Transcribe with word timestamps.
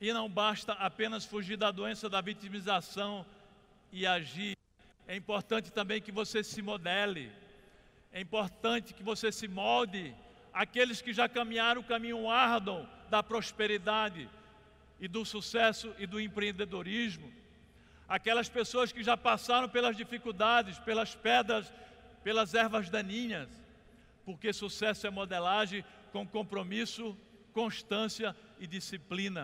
E 0.00 0.14
não 0.14 0.30
basta 0.30 0.72
apenas 0.72 1.26
fugir 1.26 1.58
da 1.58 1.70
doença 1.70 2.08
da 2.08 2.22
vitimização 2.22 3.26
e 3.92 4.06
agir. 4.06 4.56
É 5.06 5.14
importante 5.14 5.70
também 5.70 6.00
que 6.00 6.10
você 6.10 6.42
se 6.42 6.62
modele. 6.62 7.30
É 8.10 8.20
importante 8.20 8.94
que 8.94 9.02
você 9.02 9.30
se 9.30 9.46
molde 9.46 10.14
aqueles 10.54 11.02
que 11.02 11.12
já 11.12 11.28
caminharam 11.28 11.82
o 11.82 11.84
caminho 11.84 12.30
árduo 12.30 12.88
da 13.10 13.22
prosperidade 13.22 14.28
e 14.98 15.06
do 15.06 15.24
sucesso 15.24 15.94
e 15.98 16.06
do 16.06 16.18
empreendedorismo. 16.18 17.30
Aquelas 18.08 18.48
pessoas 18.48 18.92
que 18.92 19.02
já 19.02 19.16
passaram 19.16 19.68
pelas 19.68 19.96
dificuldades, 19.96 20.78
pelas 20.78 21.14
pedras, 21.14 21.70
pelas 22.24 22.54
ervas 22.54 22.88
daninhas. 22.88 23.48
Porque 24.24 24.52
sucesso 24.52 25.06
é 25.06 25.10
modelagem 25.10 25.84
com 26.10 26.26
compromisso, 26.26 27.16
constância 27.52 28.34
e 28.58 28.66
disciplina. 28.66 29.38